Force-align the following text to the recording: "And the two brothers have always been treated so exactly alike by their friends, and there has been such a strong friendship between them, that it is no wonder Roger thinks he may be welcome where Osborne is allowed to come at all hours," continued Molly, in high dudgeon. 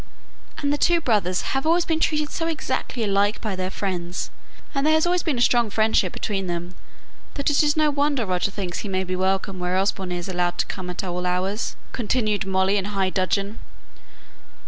"And 0.57 0.73
the 0.73 0.79
two 0.79 0.99
brothers 0.99 1.41
have 1.53 1.63
always 1.63 1.85
been 1.85 1.99
treated 1.99 2.31
so 2.31 2.47
exactly 2.47 3.03
alike 3.03 3.39
by 3.39 3.55
their 3.55 3.69
friends, 3.69 4.31
and 4.73 4.83
there 4.87 4.95
has 4.95 5.03
been 5.21 5.37
such 5.37 5.43
a 5.43 5.45
strong 5.45 5.69
friendship 5.69 6.11
between 6.11 6.47
them, 6.47 6.73
that 7.35 7.51
it 7.51 7.61
is 7.61 7.77
no 7.77 7.91
wonder 7.91 8.25
Roger 8.25 8.49
thinks 8.49 8.79
he 8.79 8.89
may 8.89 9.03
be 9.03 9.15
welcome 9.15 9.59
where 9.59 9.77
Osborne 9.77 10.11
is 10.11 10.27
allowed 10.27 10.57
to 10.57 10.65
come 10.65 10.89
at 10.89 11.03
all 11.03 11.27
hours," 11.27 11.75
continued 11.91 12.47
Molly, 12.47 12.77
in 12.77 12.85
high 12.85 13.11
dudgeon. 13.11 13.59